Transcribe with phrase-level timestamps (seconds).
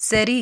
[0.00, 0.38] சரி